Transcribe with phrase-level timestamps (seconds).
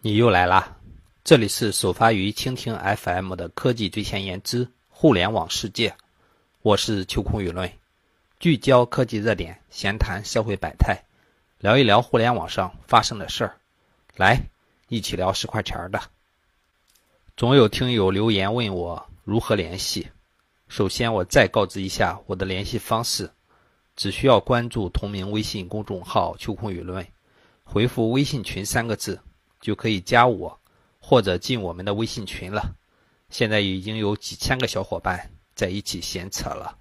[0.00, 0.76] 你又来啦！
[1.24, 5.96] 这里是首发于蜻蜓 FM 的科技最前沿之互联网世界，
[6.62, 7.68] 我是秋空舆论，
[8.38, 11.02] 聚焦科技热点，闲谈社会百态，
[11.58, 13.56] 聊一聊互联网上发生的事儿，
[14.14, 14.40] 来
[14.86, 16.00] 一起聊十块钱的。
[17.36, 20.06] 总有听友留言问我如何联系，
[20.68, 23.32] 首先我再告知一下我的联系方式，
[23.96, 27.04] 只需要关注同名微信公众号“秋空舆论”，
[27.66, 29.20] 回复“微信群”三个字。
[29.60, 30.58] 就可以加我，
[31.00, 32.74] 或者进我们的微信群了。
[33.30, 36.78] 现在已经有几千个小伙伴在一起闲扯了。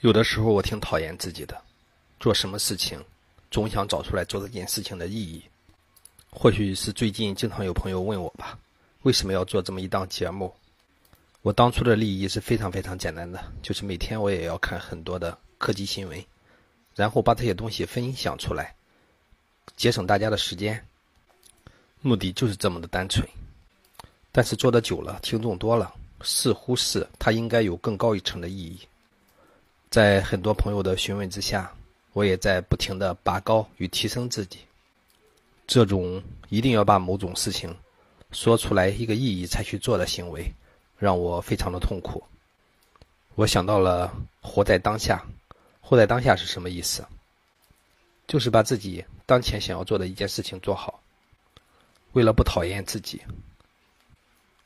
[0.00, 1.60] 有的时候我挺讨厌自己的，
[2.20, 3.04] 做什么事情
[3.50, 5.42] 总想找出来做这件事情的意义。
[6.30, 8.56] 或许是最近经常有朋友问我吧，
[9.02, 10.54] 为什么要做这么一档节目？
[11.42, 16.24] 我当初的利益是非常非常简单的，就是每天我也要看很多的科技新闻，
[16.94, 18.76] 然后把这些东西分享出来。
[19.76, 20.84] 节省大家的时间，
[22.00, 23.26] 目的就是这么的单纯。
[24.30, 28.80] 但是做的久了，听众多了，似乎是它应该有更高一层的意义。
[29.90, 31.72] 在很多朋友的询问之下，
[32.12, 34.58] 我也在不停的拔高与提升自己。
[35.66, 37.74] 这种一定要把某种事情
[38.32, 40.50] 说出来一个意义才去做的行为，
[40.98, 42.22] 让我非常的痛苦。
[43.34, 45.24] 我想到了活在当下，
[45.80, 47.04] 活在当下是什么意思？
[48.28, 51.02] 就是把自己当前想要做的一件事情做好。
[52.12, 53.20] 为了不讨厌自己，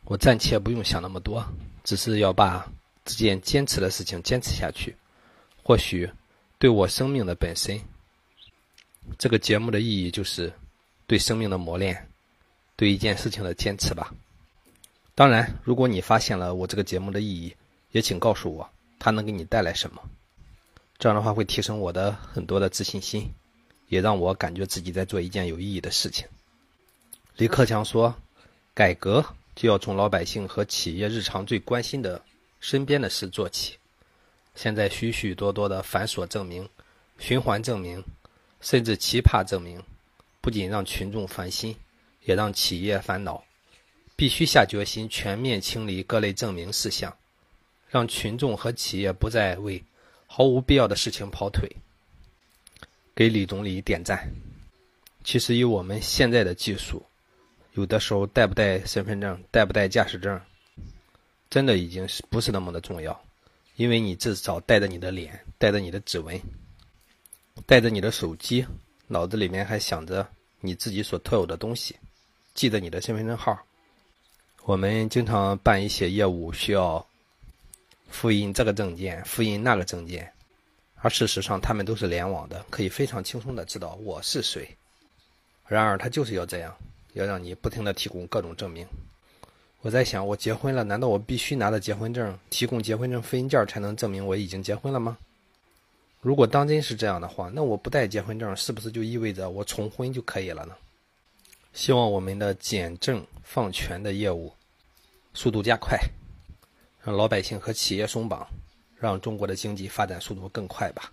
[0.04, 1.44] 我暂且不用想那么多，
[1.84, 2.70] 只是要把
[3.04, 4.94] 这件坚持的事情坚持下去。
[5.62, 6.10] 或许
[6.58, 7.80] 对我生命的本身，
[9.16, 10.52] 这个节目的意义就是
[11.06, 12.08] 对生命的磨练，
[12.76, 14.12] 对一件事情的坚持吧。
[15.14, 17.54] 当然，如果你发现了我这个节目的意义，
[17.92, 18.68] 也请告诉我
[18.98, 20.02] 它能给你带来什么。
[20.98, 23.28] 这样的话会提升我的很多的自信心。
[23.92, 26.26] 也让我感觉自己在做一件有意义的事情。
[27.36, 28.14] 李克强说
[28.72, 29.22] ：“改革
[29.54, 32.22] 就要从老百姓和企业日常最关心的
[32.58, 33.76] 身边的事做起。”
[34.56, 36.66] 现在许许多多的繁琐证明、
[37.18, 38.02] 循环证明，
[38.62, 39.82] 甚至奇葩证明，
[40.40, 41.76] 不仅让群众烦心，
[42.24, 43.44] 也让企业烦恼。
[44.16, 47.14] 必须下决心全面清理各类证明事项，
[47.90, 49.84] 让群众和企业不再为
[50.26, 51.70] 毫无必要的事情跑腿。
[53.14, 54.30] 给李总理点赞。
[55.24, 57.04] 其实以我们现在的技术，
[57.74, 60.40] 有的时候带不带身份证、带不带驾驶证，
[61.48, 63.18] 真的已经是不是那么的重要。
[63.76, 66.38] 因为你至少带着你的脸，带着你的指纹，
[67.66, 68.66] 带着你的手机，
[69.06, 70.26] 脑子里面还想着
[70.60, 71.96] 你自己所特有的东西，
[72.54, 73.58] 记得你的身份证号。
[74.64, 77.04] 我们经常办一些业务，需要
[78.08, 80.30] 复印这个证件，复印那个证件。
[81.02, 84.68] 而事实上，他们都是联网的，可以非常轻松的知道我是谁。
[85.66, 86.72] 然而，他就是要这样，
[87.14, 88.86] 要让你不停的提供各种证明。
[89.80, 95.18] 我在想，我结婚了，难道我必须拿着结婚证，提供结婚证复印件才能证明我已经结婚了吗？
[96.20, 100.76] 如果当真是这样的话，那我不带结婚证，是不是就意味着我重婚就可以了呢？
[101.72, 104.52] 希望我们的简政放权的业务
[105.34, 105.98] 速度加快，
[107.02, 108.46] 让老百姓和企业松绑。
[109.02, 111.12] 让中国的经济发展速度更快吧。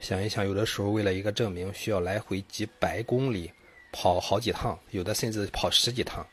[0.00, 3.48] 想一想，有的时候为了一个证明，需要来回几百公里
[3.92, 6.26] 跑好几趟，有的甚至跑十几趟。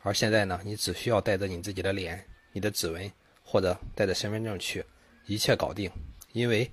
[0.00, 3.12] 而现在呢，你只需要带着你自己的脸、你的指纹，
[3.44, 4.82] 或者带着身份证去，
[5.26, 5.90] 一切搞定。
[6.32, 6.68] 因为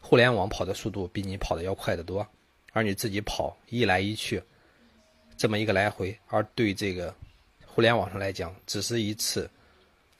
[0.00, 2.26] 互联网跑的速度比你跑的要快得多，
[2.72, 4.42] 而你自己跑一来一去，
[5.36, 7.14] 这么一个来回，而对这个
[7.66, 9.50] 互联网上来讲，只是一次，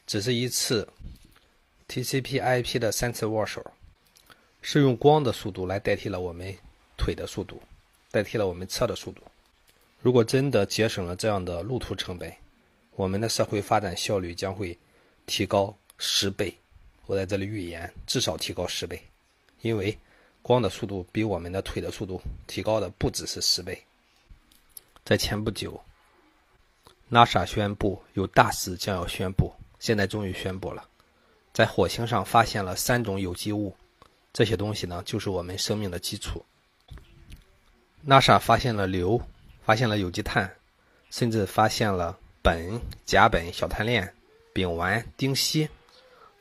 [0.06, 0.87] 只是一次。
[1.88, 3.64] TCP/IP 的三次握手，
[4.60, 6.54] 是用光的速度来代替了我们
[6.97, 7.62] 腿的速度，
[8.10, 9.22] 代替了我们车的速度。
[10.02, 12.32] 如果真的节省了这样的路途成本，
[12.96, 14.76] 我们的社会发展效率将会
[15.26, 16.54] 提高十倍。
[17.06, 19.00] 我在这里预言，至少提高十倍，
[19.62, 19.96] 因为
[20.42, 23.80] 光的速度比我们的腿的速度提高的不只是十倍。
[25.05, 25.81] 在前不久
[27.11, 30.88] ，NASA 宣布有大事将要宣布，现在终于宣布了。
[31.56, 33.75] 在火星上发现了三种有机物，
[34.31, 36.44] 这些东西呢，就是我们生命的基础。
[38.06, 39.19] NASA 发现了硫，
[39.64, 40.55] 发现了有机碳，
[41.08, 44.12] 甚至发现了苯、甲苯、小碳链、
[44.53, 45.67] 丙烷、丁烯，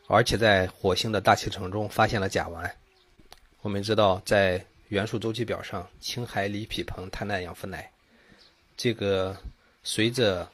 [0.08, 2.70] 而且在火星的大气层中发现了甲烷。
[3.62, 7.82] 我们知道，在元素周期表上，氢、氦、锂、铍、硼、碳、氮、氧、氟、氖，
[8.76, 9.34] 这个
[9.82, 10.46] 随着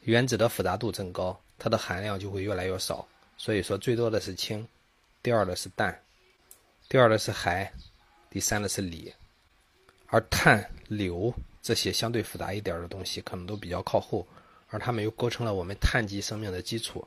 [0.00, 3.06] 原子的复杂度增高，它的含量就会越来越少。
[3.36, 4.66] 所以说，最多的是氢，
[5.22, 5.98] 第二的是氮，
[6.88, 7.68] 第二的是氦，
[8.30, 9.12] 第三的是锂，
[10.08, 14.26] 而碳硫这些相对复杂一点的东西，可能都比较靠后，
[14.70, 17.06] 而它们又构成了我们碳基生命的基础。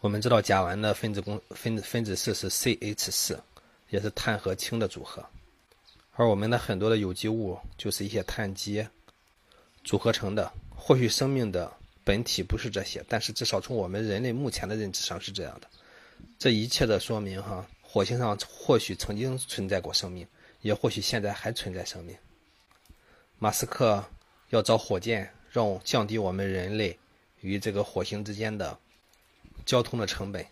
[0.00, 3.42] 我们知道甲烷的分子公分分子式是 CH 四，
[3.90, 5.24] 也是碳和氢的组合。
[6.12, 8.86] 而我们的很多的有机物就是一些碳基
[9.84, 10.50] 组合成的。
[10.74, 11.72] 或许生命的
[12.06, 15.66] 本体不是这些，但是至少从我们人类目前的认知上是这样的。
[16.38, 20.24] 这一切的说明，哈，火星上或许曾经存在过生命，
[20.60, 22.16] 也或许现在还存在生命。
[23.40, 24.04] 马斯克
[24.50, 26.96] 要造火箭，让降低我们人类
[27.40, 28.78] 与这个火星之间的
[29.64, 30.46] 交通的成本。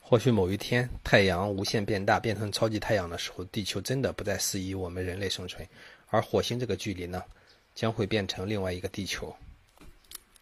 [0.00, 5.66] 或许某一天太阳无限变大，变成超级太阳的时候，地球真的不再适宜我们人类生存，
[6.10, 7.20] 而火星这个距离呢，
[7.74, 9.34] 将会变成另外一个地球。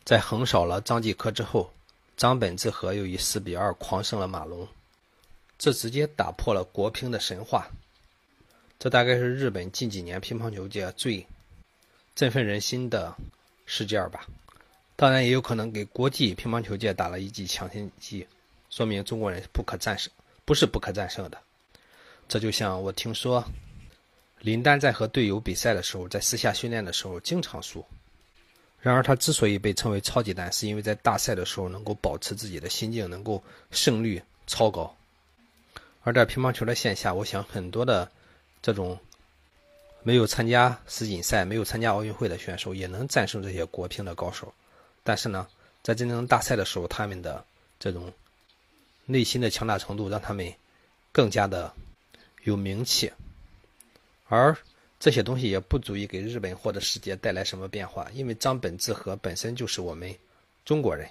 [0.04, 1.72] 在横扫了张继科之后，
[2.14, 4.68] 张本智和又以四比二狂胜了马龙，
[5.58, 7.66] 这直接打破了国乒的神话。
[8.78, 11.26] 这大概是日本近几年乒乓球界最
[12.14, 13.14] 振奋人心的
[13.64, 14.26] 事件吧。
[14.94, 18.26] 当然，也有可能给国际乒乓球界打了一剂强心剂。
[18.68, 20.12] 说明中国人不可战胜，
[20.44, 21.38] 不是不可战胜的。
[22.28, 23.42] 这就像我听说，
[24.40, 27.82] 林丹在和队友比赛的时候，在私下训练的时候经常输。
[28.84, 34.94] 然而他之所以被称为超级丹，是因为在大赛的时候能够保持自己的心境，能够胜率超高。
[36.02, 38.08] 而在乒乓球的线下，我想很多的
[38.60, 38.98] 这种
[40.02, 44.52] 没有参加世锦赛、没有参加奥运会的选手，也能战胜这些国乒的高手。
[45.02, 45.48] 但是呢，
[45.82, 47.42] 在真正大赛的时候，他们的
[47.81, 48.12] 这种。
[49.06, 50.50] 内心的强大程度让他们
[51.12, 51.70] 更加的
[52.44, 53.12] 有名气，
[54.28, 54.56] 而
[55.04, 60.10] 这些东西也不足以给日本或者世界带来什么变化，因为张本智和本身就是我们
[60.64, 61.06] 中国人，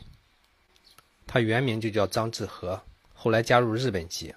[1.27, 2.81] 他原名就叫张志和，
[3.13, 4.33] 后来加入日本籍。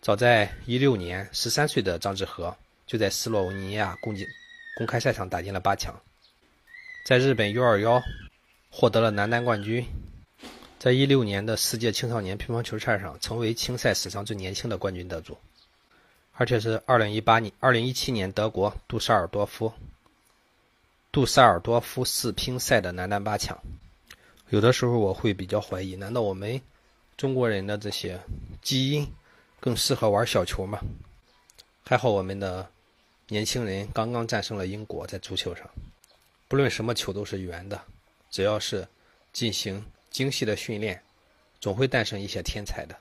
[0.00, 2.56] 早在一六年，十三岁的张志和
[2.86, 4.16] 就在斯洛文尼亚公
[4.78, 5.94] 公开赛上打进了八强，
[7.04, 8.02] 在日本 U 二幺
[8.70, 9.84] 获得了男单冠军。
[10.78, 15.36] 在一六年的世界青少年乒乓球赛上，成为青赛史上最年轻的冠军得主，
[16.38, 19.72] 而且是二零一八年、二零一七年德国杜塞尔多夫
[21.10, 23.58] 杜塞尔多夫世乒赛的男单八强。
[24.50, 26.60] 有的时候我会比较怀疑，难道我们
[27.16, 28.18] 中国人的这些
[28.62, 29.06] 基因
[29.58, 30.78] 更适合玩小球吗？
[31.84, 32.66] 还好我们的
[33.26, 35.68] 年轻人刚刚战胜了英国，在足球上，
[36.46, 37.82] 不论什么球都是圆的，
[38.30, 38.86] 只要是
[39.32, 39.84] 进行。
[40.10, 41.00] 精细的训练，
[41.60, 42.96] 总会诞生一些天才的。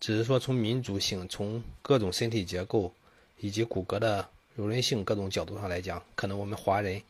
[0.00, 2.92] 只是说，从民族性、从各种身体结构
[3.38, 7.00] 以及骨骼的柔韧性各种角度上来讲，可能我们华人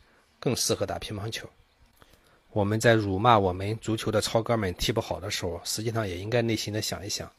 [0.40, 1.48] 更适合打乒乓球。
[2.50, 7.30] 我们在辱骂我们足球的超哥们踢不好的时候，实际上也应该内心的想一想，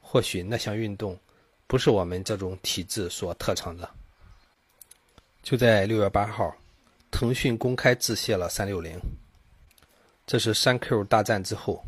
[0.00, 1.18] 或许那项运动
[1.66, 3.90] 不是我们这种体质所特长的。
[5.42, 6.54] 就在六月八号，
[7.10, 8.96] 腾讯公开致谢了三六零。
[10.24, 11.84] 这是三 Q 大战之后，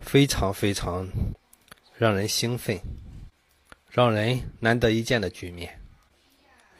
[0.00, 1.06] 非常非常
[1.98, 2.78] 让人兴奋、
[3.90, 5.80] 让人难得一见的局面。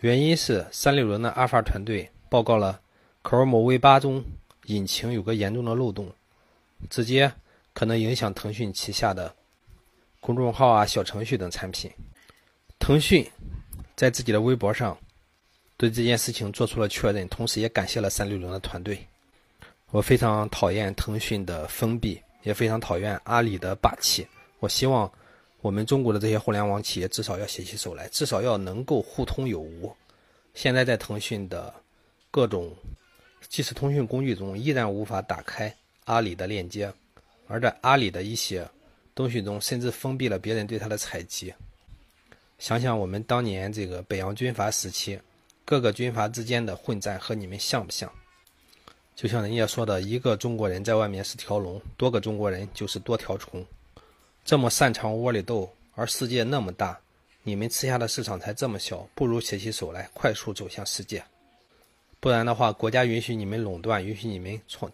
[0.00, 2.78] 原因是三六零的阿尔法团队报告了
[3.22, 4.22] Chrome V 八中
[4.66, 6.12] 引擎有个严重的漏洞，
[6.90, 7.32] 直接
[7.72, 9.34] 可能影响腾讯旗下的
[10.20, 11.90] 公众号啊、小程序等产品。
[12.78, 13.26] 腾讯
[13.96, 14.96] 在自己的微博上
[15.78, 18.98] 对这件事情做出了确认，同时也感谢了三六零的团队。
[19.90, 24.26] 我非常讨厌腾讯的封闭，也非常讨厌阿里的霸气。
[24.58, 25.10] 我希望
[25.60, 29.94] 我们中国的这些互联网企业至少要携起手来，至少要能够互通有无。
[30.54, 31.72] 现在在腾讯的
[32.30, 32.74] 各种
[33.48, 36.92] 即时通讯工具中，依然无法打开阿里的链接，
[37.46, 38.66] 而在阿里的一些
[39.14, 41.52] 东西中，甚至封闭了别人对它的采集。
[42.58, 45.20] 想想我们当年这个北洋军阀时期，
[45.64, 48.10] 各个军阀之间的混战，和你们像不像？
[49.14, 53.64] 就像人家说的，一个中国人在外面是条龙，多个中国人就是多条虫。
[54.46, 56.96] 这么擅长窝里斗，而世界那么大，
[57.42, 61.20] 你们吃下的市场才这么小，不如携起手来，快速走向世界。
[62.20, 64.90] 不然的话，国家允许你们垄断，允许你们创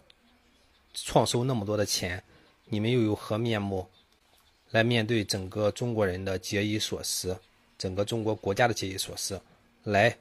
[0.95, 2.21] 创收那么多的钱，
[2.65, 3.87] 你们又有何面目
[4.71, 7.37] 来面对整个中国人的节衣缩食，
[7.77, 9.39] 整个中国国家的节衣缩食，
[9.83, 10.17] 来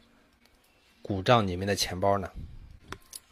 [1.00, 2.30] 鼓胀你们的钱包呢？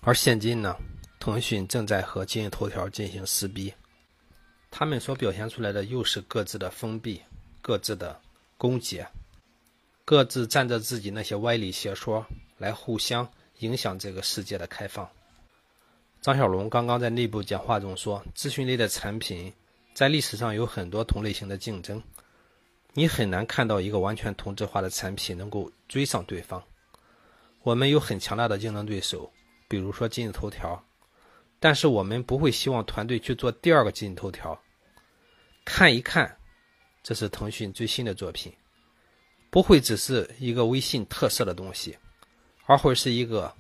[0.01, 0.75] 而现今呢，
[1.19, 3.71] 腾讯正在和今日头条进行撕逼，
[4.71, 7.21] 他们所表现出来的又是各自的封闭、
[7.61, 8.19] 各自的
[8.57, 9.05] 攻击，
[10.05, 12.25] 各自站着自己那些歪理邪说
[12.57, 15.09] 来互相影响这个世界的开放。
[16.21, 19.53] 张小龙刚刚在内部讲话中说，资讯类的产品
[19.95, 22.03] 在历史上有很多同类型的竞争，
[22.93, 26.63] 你很难看到一个完全同质化的产品能够追上对方。
[27.63, 29.31] 我们有很强大的竞争对手，
[29.69, 30.83] 比如说今日头条，
[31.61, 34.61] 但是我们不会希望团队去做第二个今日头条。
[35.65, 36.37] 看一看，
[37.05, 38.53] 这是腾讯最新的作品，
[39.51, 41.97] 不会只是一个微信特色的东西，
[42.67, 43.55] 而会是一个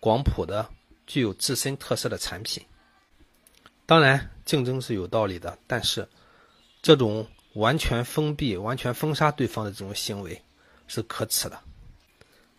[0.00, 0.68] 广谱的、
[1.06, 2.64] 具有自身特色的产品。
[3.86, 6.08] 当然，竞争是有道理的，但是
[6.82, 7.24] 这种。
[7.54, 10.42] 完全封闭、完全封杀对方的这种行为
[10.88, 11.56] 是可耻的。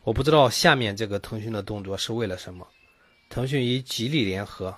[0.04, 2.65] 我不知道下面这个腾讯的动作是为了什么。
[3.36, 4.74] 腾讯与吉利联合，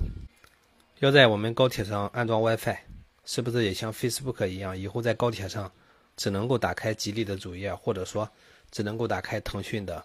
[0.97, 2.75] 要在我们高铁上安装 WiFi，
[3.23, 5.71] 是不是也像 Facebook 一样，以后在高铁上
[6.15, 8.27] 只能够打开吉利的主页，或者说
[8.71, 10.03] 只能够打开腾讯的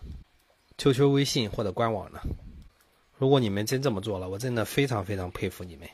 [0.76, 2.20] QQ、微信或者官网呢？
[3.16, 5.88] 如果你们真这么做了，我真的非常非常佩服你们，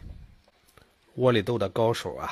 [1.15, 2.29] 窝里斗的高手啊！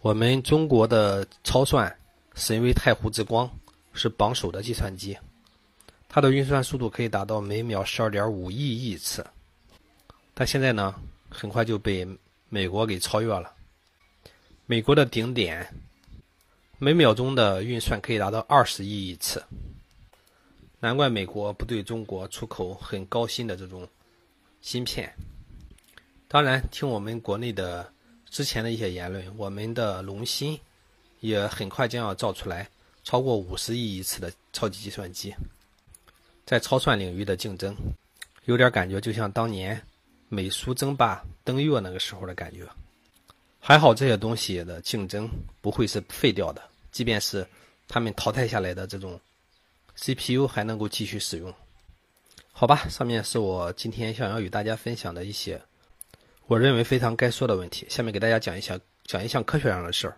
[0.00, 1.96] 我们中国的超算
[2.34, 3.48] 神威太湖之光
[3.92, 5.16] 是榜首的计算机，
[6.12, 9.24] 它的运算速度可以达到每秒十二点五亿亿次，
[10.34, 10.94] 但现在呢，
[11.30, 12.04] 很快就被
[12.48, 13.54] 美国给超越了。
[14.66, 15.72] 美国的顶点
[16.78, 19.40] 每秒钟的运算可以达到二十亿亿次，
[20.80, 23.88] 难怪美国不对中国出口很高新的这种
[24.60, 25.14] 芯片。
[26.26, 27.90] 当然，听我们国内的。
[28.30, 30.56] 之前的一些言论，我们的龙芯
[31.18, 32.68] 也很快将要造出来
[33.02, 35.34] 超过五十亿亿次的超级计算机，
[36.50, 37.72] 在超算领域的竞争，
[38.46, 39.80] 有点感觉就像当年
[40.28, 42.66] 美苏争霸登月那个时候的感觉。
[43.60, 45.30] 还好这些东西的竞争
[45.60, 47.46] 不会是废掉的，即便是
[47.86, 49.20] 他们淘汰下来的这种
[49.94, 51.54] CPU 还能够继续使用。
[52.50, 55.62] 好吧，上面是我今天想要与大家分享的一些。
[56.48, 60.16] 我认为非常该说的问题，下面给大家讲一下讲一项科学上的事儿。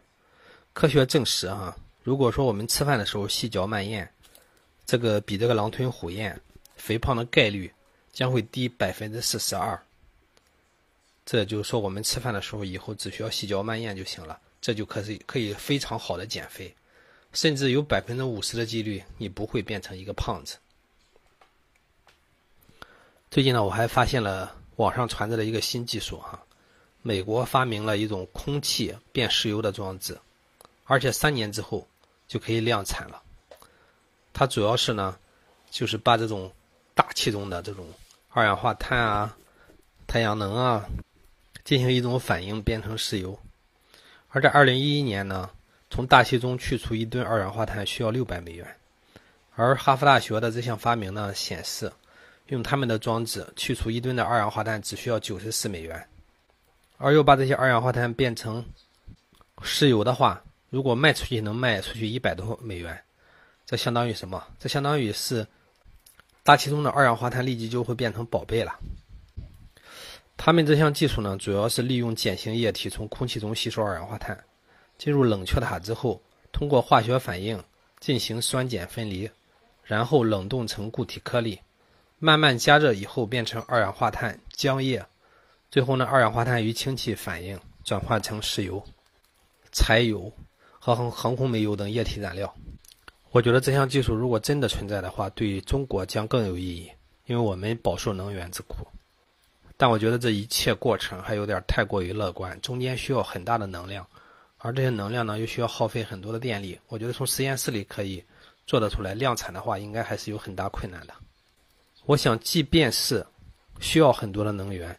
[0.73, 4.11] 科学证实，哈，如果说我们吃饭的时候细嚼慢咽，
[4.87, 6.39] 这个比这个狼吞虎咽，
[6.77, 7.73] 肥胖的概率
[8.13, 9.81] 将会低百分之四十二。
[11.25, 16.75] 这就是说，我们吃饭的时候以后只需要细嚼慢咽就行了，这就可是可以非常好的减肥，
[17.33, 20.59] 甚至有百分之五十的几率你不会变成一个胖子。
[23.31, 24.57] 最近呢，我还发现了。
[24.77, 26.43] 网上传着的一个新技术哈，
[27.03, 30.19] 美国发明了一种空气变石油的装置，
[30.85, 31.87] 而且三年之后
[32.27, 33.23] 就可以量产了。
[34.33, 35.17] 它主要是呢，
[35.71, 36.51] 就是把这种
[36.95, 37.87] 大气中的这种
[38.31, 39.37] 二氧化碳啊、
[40.07, 40.85] 太阳能啊，
[41.65, 43.39] 进行一种反应变成石油。
[44.29, 45.51] 而在二零一一年呢，
[45.91, 48.67] 从大气中去除一吨二氧化碳需要六百美元，
[49.55, 51.93] 而哈佛大学的这项发明呢显示。
[52.49, 56.07] 用他们的装置去除一吨的二氧化碳只需要九十四美元，
[56.99, 58.63] 而又把这些二氧化碳变成
[59.63, 63.01] 石油的话，如果卖出去能卖出去一百多美元，
[63.73, 64.47] 这相当于什么？
[64.59, 65.47] 这相当于是
[66.43, 68.79] 大气中的二氧化碳立即就会变成宝贝了。
[70.37, 74.45] 他们这项技术呢，主要是利用碱性液体从空气中吸收二氧化碳，
[74.99, 76.21] 进入冷却塔之后，
[76.53, 77.65] 通过化学反应
[77.99, 79.31] 进行酸碱分离，
[79.85, 81.59] 然后冷冻成固体颗粒。
[82.19, 85.07] 慢慢加热以后变成二氧化碳浆液，
[85.71, 88.85] 最后呢，二氧化碳与氢气反应转化成石油、
[89.73, 90.31] 柴油
[90.79, 92.55] 和航航空煤油等液体燃料。
[93.33, 96.91] 我觉得这项技术如果真的存在的话，对中国将更有意义，
[97.25, 98.87] 因为我们饱受能源之苦。
[99.79, 104.07] 但我觉得这一切过程还有点太过于乐观，中间需要很大的能量，
[104.59, 106.79] 而这些能量呢又需要耗费很多的电力。
[106.89, 108.23] 我觉得从实验室里可以
[108.67, 111.15] 做得出来，量产的话应该还是有很大困难的。
[112.05, 113.25] 我想，即便是
[113.81, 114.95] 需要很多的能源，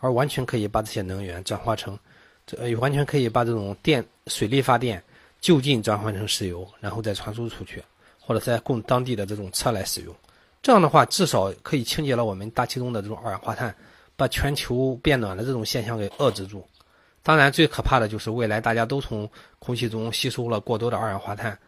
[0.00, 1.98] 而完全可以把这些能源转化成，
[2.46, 5.02] 这完全可以把这种电水力发电
[5.40, 7.82] 就近转换成石油，然后再传输出去，
[8.20, 10.14] 或者再供当地的这种车来使用。
[10.62, 13.74] 这样的话，至少可以清洁了我们大气中的这种二氧化碳，
[14.16, 16.66] 把全球变暖的这种现象给遏制住。
[17.22, 21.58] 当然，最可怕的就是未来大家都从空气中吸收了过多的二氧化碳，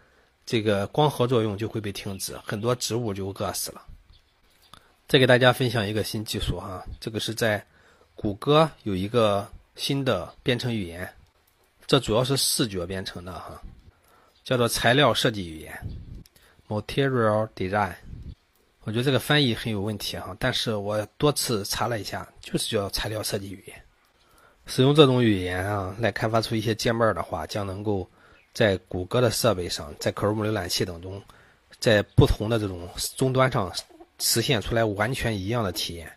[0.45, 3.83] 这个光合作用就会被停止，很多植物就饿死了。
[5.09, 7.65] 再给大家分享一个新技术哈，这个是在
[8.15, 11.11] 谷歌有一个新的编程语言，
[11.93, 13.61] 这主要是视觉编程的哈，
[14.43, 15.79] 叫做材料设计语言
[16.67, 17.93] （Material Design）。
[18.85, 23.77] 我觉得这个翻译很有问题哈，但是我多次查了一下，就是叫材料设计语言。
[24.65, 28.09] 使用这种语言啊来开发出一些界面的话，将能够
[28.55, 31.23] 在谷歌的设备上，在 Chrome 浏览器等中，
[31.79, 33.71] 在不同的这种终端上。
[34.19, 36.11] 实现出来完全一样的体验，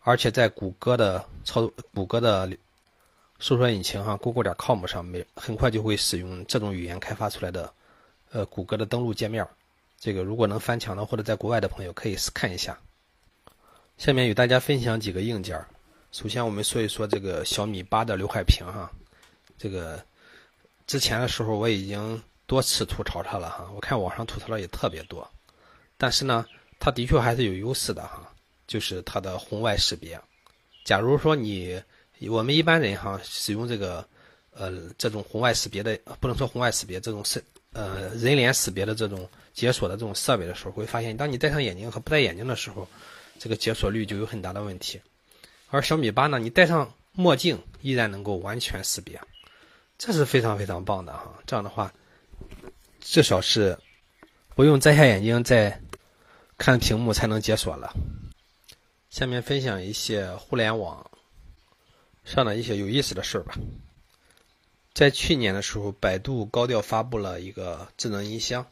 [0.00, 2.48] 而且在谷歌的操谷歌的
[3.40, 7.72] 搜索引擎哈，Google 点 com 上面很快就会使用这种语言开发出来的，
[8.32, 9.46] 呃，谷歌的登录界面。
[10.00, 12.78] 这个如果能翻墙的或者在国外的朋友可以看一下。
[13.96, 15.60] 下面与大家分享几个硬件。
[16.12, 18.90] 首先我们说一说这个小米八的刘海屏哈，
[19.58, 20.02] 这个
[20.86, 25.28] 之前的时候我已经多次吐槽它了哈，我看网上吐槽的也特别多，
[25.96, 26.46] 但是呢，
[26.78, 28.32] 它的确还是有优势的哈，
[28.66, 30.20] 就是它的红外识别。
[30.84, 31.82] 假如说你
[32.28, 34.06] 我们一般人哈使用这个
[34.52, 42.88] 呃这种红外识别的，不能说红外识别这种是呃人脸识别的这种解锁的这种设备的时候，会发现当你戴上眼镜和不戴眼镜的时候。
[43.40, 45.00] 这个解锁率就有很大的问题，
[45.70, 49.20] 而小米八呢，你戴上墨镜依然能够完全识别，
[49.96, 51.32] 这是非常非常棒的哈。
[51.46, 51.94] 这样的话，
[53.00, 53.78] 至少是
[54.56, 55.80] 不用摘下眼镜再
[56.56, 57.94] 看屏幕才能解锁了。
[59.08, 61.08] 下面分享一些互联网
[62.28, 63.54] 上的一些有意思的事儿吧。
[64.92, 68.66] 在去年的时候，百度高调发布了一个智能音箱，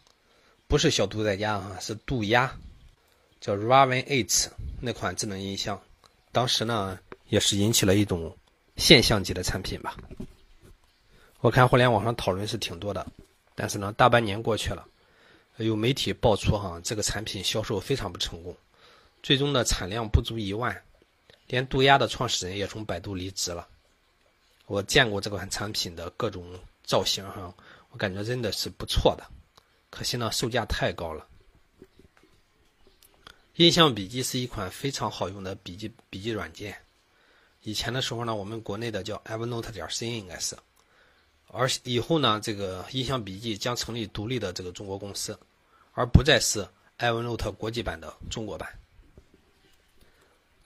[0.67, 2.55] 不是小度在家啊，是度鸦。
[3.39, 5.81] 叫 Raven H 那款智能音箱，
[6.33, 6.99] 当时呢
[7.29, 8.37] 也是引起了一种
[8.77, 9.97] 现象级的产品吧。
[11.41, 13.07] 我看互联网上讨论是挺多的，
[13.55, 14.85] 但是呢大半年过去了，
[15.59, 18.57] 有媒体爆出哈这个产品销售非常不成功，
[19.23, 20.83] 最终的产量不足一万，
[21.49, 23.69] 连杜鸦的创始人也从百度离职了。
[24.67, 27.55] 我见过这款产品的各种造型哈，
[27.91, 29.25] 我感觉真的是不错的，
[29.91, 31.27] 可惜呢售价太高了。
[33.55, 36.77] 印象笔记是一款非常好用的笔记笔记软件。
[37.63, 40.57] 以前的时候呢，我们国内的叫 Evernote 点 C 应该是，
[41.49, 45.39] 而以后呢，这个印象笔记将成立独立的这个中国公司，
[45.93, 48.69] 而不再是 Evernote 国际版的中国版。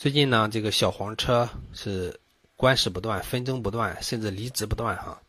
[0.00, 2.19] 最近呢，这个小黄车是
[2.57, 5.21] 官司不断，纷争不断，甚至离职不断哈。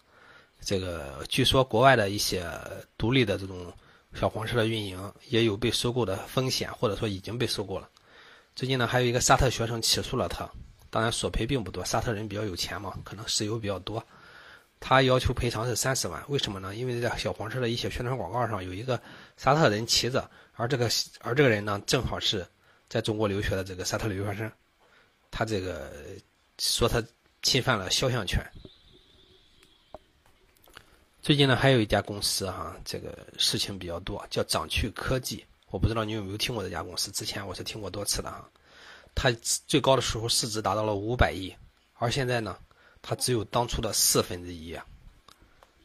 [0.62, 2.50] 这个据说国外的一些
[2.98, 3.70] 独立的这种。
[4.14, 7.90] 小黄车的运营也有被收购的风险，或者说已经被收购了。
[8.56, 10.50] 最近呢，还有一个沙特学生起诉了他，
[10.90, 14.02] 当然索赔并不多，沙特人比较有钱嘛，可能石油比较多。
[14.80, 16.74] 他要求赔偿是三十万，为什么呢？
[16.74, 19.02] 因为在小黄车的一些宣传广告上有一个
[19.36, 22.48] 沙特人骑着，而这个而这个人呢，正好是
[22.88, 24.52] 在中国留学的这个沙特留学生，
[25.32, 25.92] 他这个
[26.60, 27.02] 说他
[27.42, 28.46] 侵犯了肖像权。
[31.22, 35.46] 最近呢，还有一家公司哈，这个事情比较多，叫掌趣科技。
[35.70, 38.50] 我不知道你有没有听过这家公司，之前我是听过多次的哈。
[39.14, 39.32] 它
[39.68, 41.54] 最高的时候市值达到了五百亿，
[41.94, 42.58] 而现在呢，
[43.02, 44.78] 它只有当初的四分之一。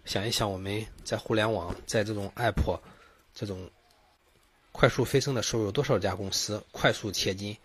[0.04, 2.80] 想一想，我们在互联网，在这种 app
[3.34, 3.68] 这种
[4.72, 7.56] 快速飞升的时候，有多少家公司快速切金，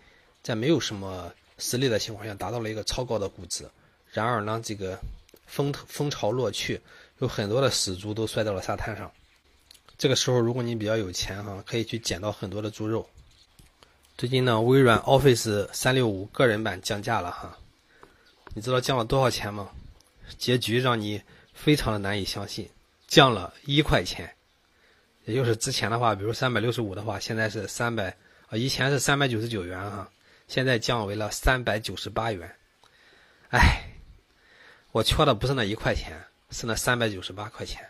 [0.42, 3.64] 在没有什么实力的情况下，达到了一个超高的估值。
[4.10, 4.98] 然而呢，这个
[5.46, 6.80] 风风潮落去。
[7.18, 9.08] 有很多的死猪都摔到了沙滩上。
[9.96, 13.08] 这个时候，如果你比较有钱哈，可以去捡到很多的猪肉。
[14.18, 17.56] 最近呢，微软 Office 三六五个人版降价了哈，
[18.54, 19.70] 你知道降了多少钱吗？
[20.36, 21.22] 结局让你
[21.54, 22.68] 非常的难以相信，
[23.06, 24.34] 降了一块钱。
[25.24, 28.08] 也就是之前的话，比如三百六十五的话，现在是三百
[28.48, 30.10] 啊，以前是三百九十九元哈，
[30.52, 32.54] 现在降为了三百九十八元。
[33.48, 33.84] 哎，
[34.90, 36.22] 我缺的不是那一块钱。
[36.54, 37.80] 是那三百九十八块钱，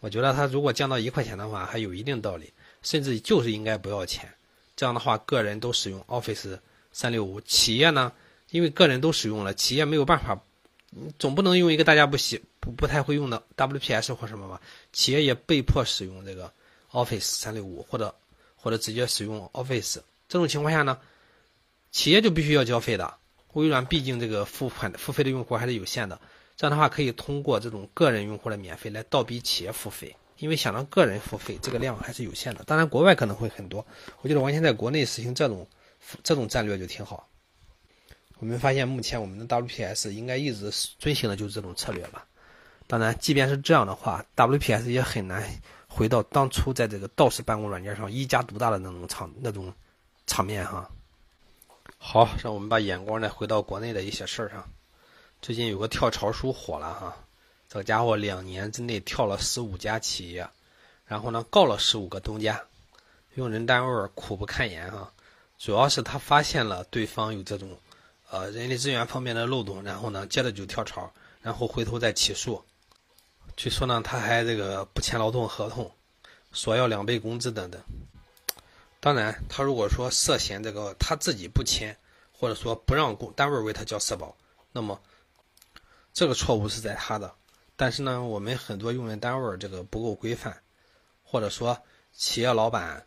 [0.00, 4.30] 我觉得它如果降到一块钱的话，还有一定道理，甚至就是应该不要钱。
[4.76, 6.58] 这样的话，个人都使用 Office
[6.92, 8.12] 三六五，企业呢，
[8.50, 10.38] 因为个人都使用了，企业没有办法，
[11.18, 14.60] 总不能用一个大家不喜不不太会用的 WPS 或什么吧？
[14.92, 16.52] 企业也被迫使用这个
[16.90, 18.14] Office 三六五，或者
[18.56, 20.02] 或者直接使用 Office。
[20.28, 20.98] 这种情况下呢，
[21.94, 23.14] 企业就必须要交费的。
[23.52, 26.20] 微软毕竟这个付款付费的用户还是有限的。
[26.56, 32.64] 这样的话，可以通过这种个人用户的免费来倒逼企业付费，因为想让个人付费，这个量还是有限的。
[32.64, 33.86] 当然，国外可能会很多。
[34.22, 35.64] 我觉得完全在国内实行这种
[36.24, 37.28] 这种战略就挺好。
[38.40, 42.26] 我们发现，目前我们的 WPS 应该一直遵循的就是这种策略吧。
[42.88, 45.48] 当然，即便是这样的话，WPS 也很难
[45.86, 49.72] 回到当初在这个道士办公软件上一家独大的那种场那种
[50.26, 50.90] 场面哈。
[52.06, 54.62] 好，让我们把眼光再回到国内的一些事儿上。
[55.40, 57.16] 最近有个跳槽叔火了哈，
[57.66, 60.46] 这家伙两年之内跳了十五家企业，
[61.06, 62.62] 然后呢告了十五个东家，
[63.36, 65.10] 用人单位苦不堪言哈。
[65.58, 67.70] 主要是他发现了对方有这种，
[68.30, 72.62] 呃人力资源方面的漏洞，然后呢接着就跳槽，然后回头再起诉。
[73.56, 75.90] 据说呢他还这个不签劳动合同，
[76.52, 77.80] 索要两倍工资等等。
[79.04, 81.94] 当然，他如果说涉嫌这个他自己不签，
[82.32, 84.34] 或者说不让工单位为他交社保，
[84.72, 84.98] 那么。
[86.14, 87.34] 这个错误是在他的，
[87.76, 90.62] 但是呢，我们很多用人单位这个不够规范，
[91.22, 91.78] 或者说
[92.14, 93.06] 企业老板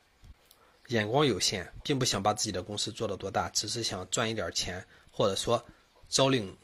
[0.90, 5.66] 眼光有限，并不想把自己的公司做得多大，只是想赚一点钱，或者说
[6.10, 6.56] 朝令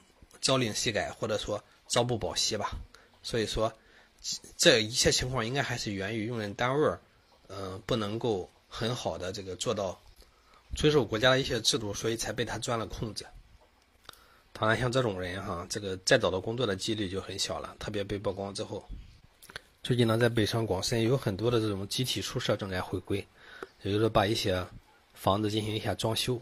[0.42, 2.70] 朝令夕改，或者说朝不保夕吧。
[3.24, 3.74] 所以说，
[4.56, 6.96] 这一切情况应该还是源于用人单位
[7.48, 10.02] 嗯，不能够很好的这个做到
[10.76, 13.24] 遵守国家的一些制度，所以才被他钻了空子。
[14.52, 17.76] 当然，像这种人哈，这个再找到工作的几率就很小了。
[17.78, 18.84] 特别被曝光之后，
[19.84, 23.20] 最近呢，在北上广深有很多的这种集体宿舍正在回归，
[23.84, 24.66] 也就是说把一些
[25.14, 26.42] 房子进行一下装修，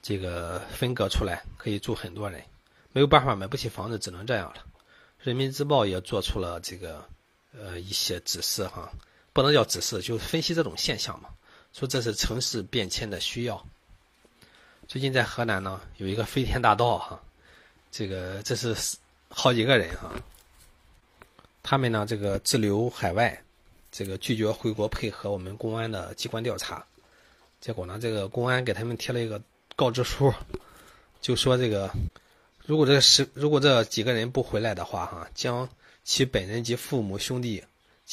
[0.00, 2.40] 这个分隔出来可以住很多人。
[2.92, 4.64] 没有办法买不起房子，只能这样了。
[5.18, 7.04] 人民日报也做出了这个
[7.52, 8.92] 呃一些指示哈，
[9.32, 11.30] 不能叫指示，就分析这种现象嘛，
[11.72, 13.64] 说这是城市变迁的需要。
[14.86, 17.22] 最近在河南呢，有一个飞天大盗哈，
[17.90, 18.76] 这个这是
[19.28, 20.12] 好几个人哈，
[21.62, 23.42] 他们呢这个滞留海外，
[23.90, 26.84] 这个拒绝回国配合我们公安的机关调查，
[27.60, 29.40] 结果呢这个公安给他们贴了一个
[29.76, 30.30] 告知书，
[31.22, 31.90] 就说这个
[32.66, 35.66] 如果这十如果这几个人不回来的话哈，将
[36.04, 37.64] 其本人及父母兄弟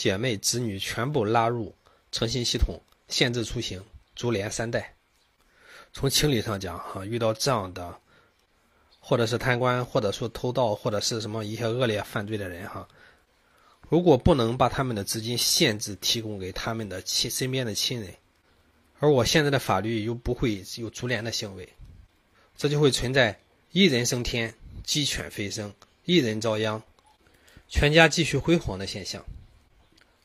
[0.02, 1.76] 姐妹子女全部拉入
[2.10, 3.84] 诚信系统，限制出行，
[4.16, 4.96] 株连三代。
[5.92, 8.00] 从情理上讲，哈，遇到这样的，
[9.02, 12.88] 或者是贪官，或者说偷盗，或者是什么一些恶劣犯罪的人，哈，
[13.90, 18.14] 如果不能把他们的资金限制提供给他们的亲身边的亲人，
[19.00, 21.68] 而我现在的法律又不会有株连的行为，
[22.56, 23.38] 这就会存在
[23.74, 25.74] 一人升天，鸡犬飞升，
[26.06, 26.82] 一人遭殃，
[27.68, 29.26] 全家继续辉煌的现象，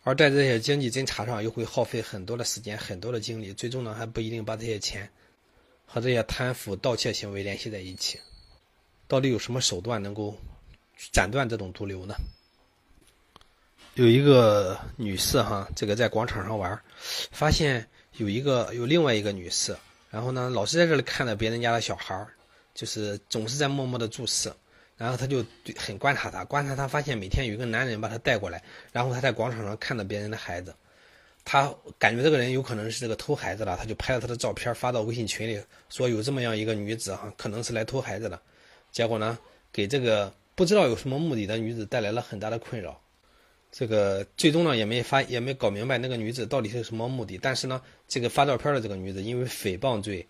[0.04, 5.10] 而在这些经济侦查上又会耗费很多的时间，很多的精力，最终呢还不一定把这些钱。
[5.86, 8.18] 和这些贪腐盗窃行为联系在一起，
[9.06, 10.36] 到底有什么手段能够
[11.12, 12.14] 斩断这种毒瘤呢？
[13.94, 16.76] 有一个女士哈，这个在广场上玩，
[17.30, 17.86] 发现
[18.16, 19.76] 有一个有另外一个女士，
[20.10, 22.26] 然后呢，老是在这里看着别人家的小孩
[22.74, 24.52] 就是总是在默默的注视，
[24.96, 25.44] 然后他就
[25.76, 30.74] 很观察他，观察他发现每天有一个男人把他带过来，然后他在广场上看到别人的孩子。
[31.44, 38.40] 他感觉这个人有可能是这个偷孩子的，他就拍了他的照片发到微信群里，说有这么样一个女子哈，可能是来偷孩子的。
[38.90, 39.38] 结果呢，
[39.70, 42.98] 给这个不知道有什么目的的女子带来了很大的困扰。
[43.70, 47.36] 这个最终呢，也没发也没搞明白那个女子到底是什么目的。
[47.36, 50.26] 但是呢，这个发照片的这个女子因为诽谤罪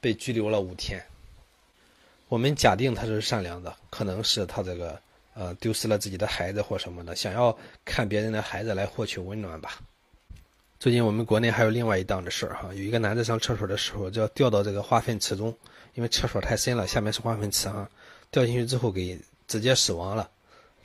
[0.00, 1.02] 被拘留了五天。
[2.30, 4.96] 我们假定他是善良的，可能是他这个
[5.34, 9.80] 呃丢失了自己的孩子或什么的，想要看别人的孩子来获取温暖吧。
[10.78, 15.52] 最近我们国内还有另外一档的事儿哈，有一个男的上厕所的时候就要掉到这个化粪池中，
[15.94, 17.90] 因为厕所太深了，下面是化粪池哈，
[18.30, 20.30] 掉进去之后给直接死亡了。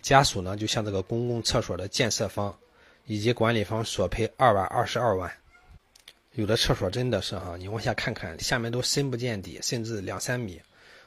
[0.01, 2.57] 家属呢就向这个公共厕所的建设方
[3.05, 5.31] 以及管理方索赔二百二十二万。
[6.33, 10.59] 有的厕所真的是哈，你往下看看，下面都深不见底，甚至两三米。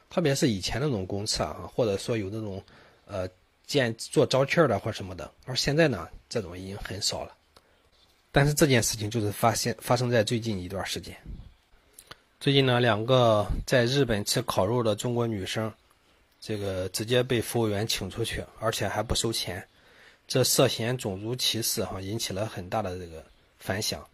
[0.09, 2.63] 特别是以前那种公厕啊，或者说有那种
[3.05, 3.29] 呃
[3.65, 7.35] 建做招气的或什么的，而现在呢，这种已经很少了。
[8.31, 11.15] 但是这件事情就是发现发生在最近一段时间。
[12.39, 15.71] 最近呢，两个在日本吃烤肉的中国女生，
[16.39, 19.67] 这个直接被服务员请出去，而且还不收钱，
[20.27, 23.23] 这涉嫌种族歧视哈，引起了很大的这个
[23.57, 24.07] 反响。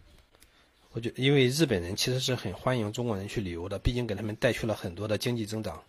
[0.95, 5.83] 我觉因为日本人其实是很欢迎中国人去旅游的，毕竟给他们带去了很多的经济增长。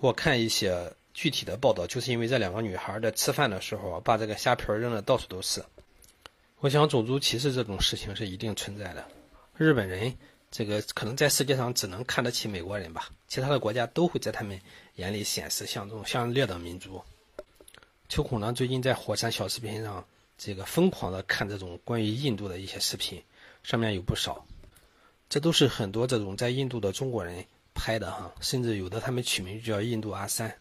[0.00, 5.64] 我看一些具体的报道，就是因为这两个女孩在吃饭的时候把这个虾皮扔的到处都是。
[6.58, 9.02] 我想，种族歧视这种事情是一定存在的。
[9.56, 10.14] 日本人
[10.50, 14.60] 这个可能在世界上只能看得起美国人吧，其他的国家都会在他们
[14.96, 17.02] 眼里显示像这种像劣等民族。
[18.10, 23.22] 秋孔呢，最近在火山小视频上这个疯狂的看这种关于印度的一些视频，
[23.64, 24.46] 上面有不少，
[25.28, 30.54] 这都是很多这种在印度的中国人拍的哈，甚至有的他们取名就叫印度阿三。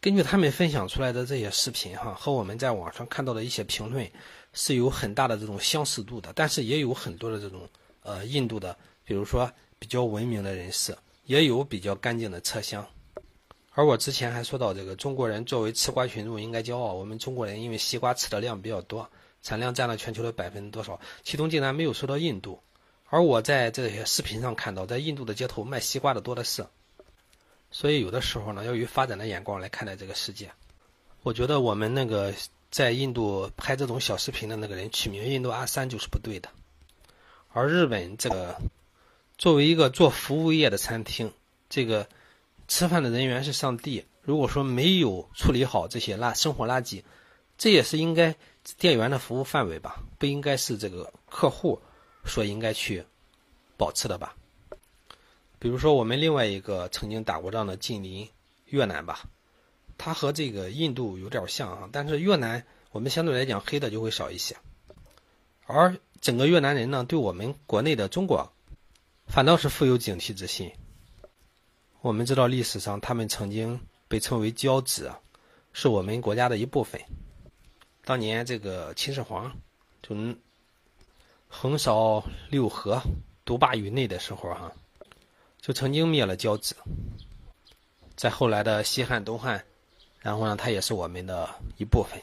[0.00, 4.10] 根据他们分享出来的这些视频哈，和我们在网上看到的一些评论。
[4.54, 7.68] 是有很大的这种相似度的，但是也有很多的这种
[8.02, 12.84] 呃印度的，比如说比较文明的人士，也有比较干净的车厢。
[13.72, 19.08] 而我之前还说到，这个中国人作为吃瓜群众应该骄傲，我们中国人因为西瓜吃的量比较多，
[19.42, 22.60] 产量占了全球的百分之多少，其中竟然没有说到印度。
[23.06, 26.66] 而我在这些视频上看到，在印度的街头卖西瓜的多的是。
[27.70, 30.50] 所以有的时候呢，要以发展的眼光来看待这个世界。
[31.22, 32.34] 我觉得我们那个。
[32.70, 36.50] 在印度拍这种小视频的那个人取名印度阿三就是不对的，
[37.50, 38.60] 而日本这个
[39.38, 41.32] 作为一个做服务业的餐厅，
[41.70, 42.06] 这个
[42.68, 44.04] 吃饭的人员是上帝。
[44.20, 47.04] 如果说没有处理好这些垃生活垃圾，
[47.56, 48.36] 这也是应该
[48.76, 51.80] 店员的服务范围吧，不应该是这个客户
[52.24, 53.04] 所应该去
[53.76, 54.36] 保持的吧。
[55.58, 58.28] 比如说，我们另外一个曾经打过仗的近邻
[58.66, 59.28] 越南吧，
[59.96, 64.56] 它和这个印度有点像啊，但是越南我们相对来讲黑的就会少一些，
[65.66, 68.52] 而整个越南人呢，对我们国内的中国
[69.26, 70.70] 反倒是富有警惕之心。
[72.00, 75.12] 我们知道历史上他们曾经被称为骄子，
[75.72, 77.00] 是我们国家的一部分。
[78.08, 79.54] 当年这个秦始皇
[80.00, 80.16] 就
[81.46, 83.02] 横扫六合、
[83.44, 84.72] 独霸于内的时候，哈。
[85.60, 86.74] 就曾经灭了交子，
[88.16, 89.62] 在后来的西汉、东汉，
[90.20, 92.18] 然后呢，它也是我们的一部分。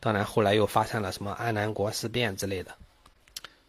[0.00, 2.76] 当然，后来又发生了什么安南国事变之类的。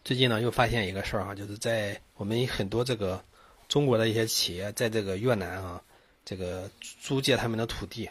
[0.03, 3.23] 最近呢，又发现一个事儿哈，就是在我们很多这个
[3.69, 5.81] 中国的一些企业，在这个越南啊，
[6.25, 8.09] 这个租借他们的土地，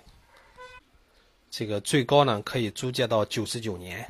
[1.53, 4.05] 这个最高呢可以租借到九十九年。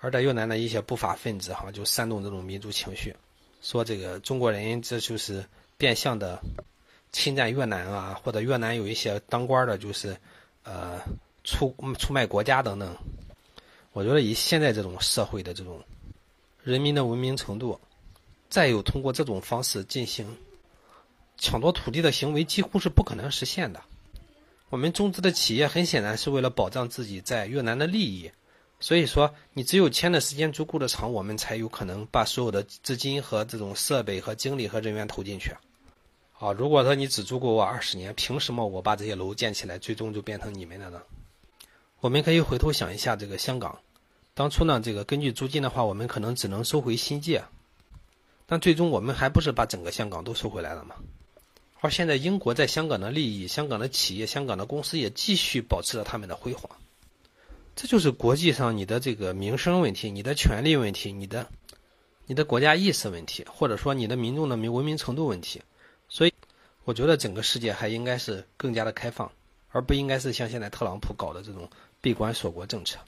[0.00, 3.14] 而在越南的一些不法分子哈，就煽动这种民族情绪，
[3.62, 5.46] 说这个中国人这就是。
[5.76, 6.40] 变相的
[7.10, 10.16] 侵占越南啊，或者越南有一些当官的，就是
[10.62, 11.00] 呃
[11.42, 12.96] 出出卖国家等等。
[13.92, 15.82] 我觉得以现在这种社会的这种
[16.62, 17.78] 人民的文明程度，
[18.48, 20.24] 再有通过这种方式进行
[21.38, 23.82] 抢夺土地的行为，几乎是不可能实现的。
[24.74, 28.32] 我们中资的企业很显然是为了保障自己在越南的利益，
[28.80, 35.52] 所以说你只有签的时间足够的长，我们才有可能把所有的资金和这种设备和精力和人员投进去。
[36.40, 41.00] 啊，如果说你只租给我二十年，凭什么我把这些楼建起来，最终就变成你们的呢？
[42.00, 43.78] 我们可以回头想一下，这个香港，
[44.34, 47.44] 当初呢，这个根据租金的话，我们可能只能收回新界，
[48.44, 50.96] 但最终我们还不是把整个香港都收回来了吗？
[51.84, 56.70] 而现在英国在香港的利益，香港的企业、香港的公司也继续保持着他们的辉煌，
[57.76, 61.46] 这就是国际上你的这个民生问题、你的权利问题、你的
[62.24, 65.60] 你的国家意识问题，或者说你的民众的民文明程度问题。
[66.08, 66.32] 所以，
[66.84, 69.30] 我觉得整个世界还应该是更加的开放，
[69.68, 71.68] 而不应该是像现在特朗普搞的这种
[72.00, 72.98] 闭关锁国政策。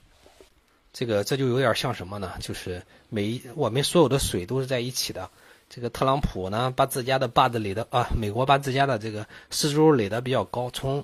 [0.93, 2.33] 这个这就有点像什么呢？
[2.41, 5.31] 就是每一我们所有的水都是在一起的。
[5.69, 11.03] 这个特朗普呢，把自家的坝子垒的啊，美国把自家的这个四周垒的比较高，从。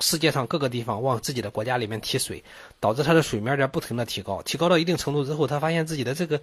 [0.00, 2.42] 世界上各个地方往自己的国家里面提水，
[2.80, 6.40] 导致它的水面在不停的提高，提高到一定程度之后，他发现自己的这个，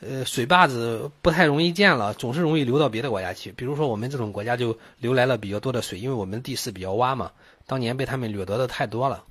[0.00, 3.50] 呃，水坝子不太容易建了，总是容易流到别的国家去。
[3.50, 7.32] 比如说我们这种国家就流来了比较多的水，因为我们地势比较洼嘛，
[7.66, 9.24] 当年被他们掠夺的太多了。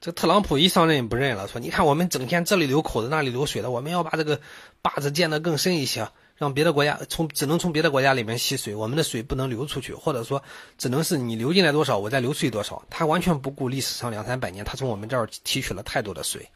[0.00, 4.40] 这特朗普一上任不认了，说你看我们整天这里流口子那里流水的，我们要把这个
[4.82, 6.08] 坝子建得更深一些。
[6.36, 10.42] 让别的国家从只能从别的国家里面吸水，我们的水不能流出去，或者说
[10.76, 12.84] 只能是你流进来多少，我再流出去多少。
[12.90, 16.48] 他完全不顾历史上两三百年，他从我们这儿提取了太多的水。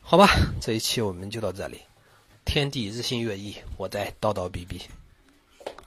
[0.00, 0.28] 好吧，
[0.60, 1.80] 这一期我们就到这里。
[2.44, 4.80] 天地日新月异，我在叨叨逼逼。